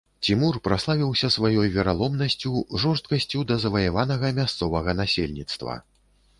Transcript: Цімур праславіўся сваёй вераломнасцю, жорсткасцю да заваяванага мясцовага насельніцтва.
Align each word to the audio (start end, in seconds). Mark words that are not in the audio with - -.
Цімур 0.27 0.55
праславіўся 0.67 1.29
сваёй 1.35 1.67
вераломнасцю, 1.75 2.63
жорсткасцю 2.85 3.45
да 3.53 3.61
заваяванага 3.67 4.35
мясцовага 4.41 4.99
насельніцтва. 5.01 5.81